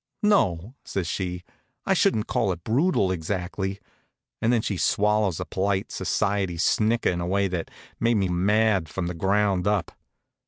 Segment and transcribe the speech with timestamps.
[0.23, 1.43] "No," says she,
[1.85, 3.79] "I shouldn't call it brutal, exactly,"
[4.41, 8.89] and then she swallows a polite, society snicker in a way that made me mad
[8.89, 9.91] from the ground up.